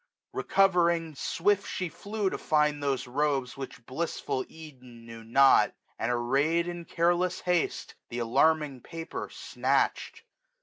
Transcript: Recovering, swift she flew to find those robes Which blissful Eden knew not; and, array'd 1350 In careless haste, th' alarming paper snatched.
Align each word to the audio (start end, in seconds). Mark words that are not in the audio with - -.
Recovering, 0.33 1.13
swift 1.13 1.69
she 1.69 1.87
flew 1.87 2.31
to 2.31 2.39
find 2.39 2.81
those 2.81 3.05
robes 3.05 3.55
Which 3.55 3.85
blissful 3.85 4.43
Eden 4.47 5.05
knew 5.05 5.23
not; 5.23 5.75
and, 5.99 6.11
array'd 6.11 6.65
1350 6.65 6.71
In 6.71 6.85
careless 6.95 7.39
haste, 7.41 7.93
th' 8.11 8.15
alarming 8.17 8.81
paper 8.81 9.29
snatched. 9.31 10.23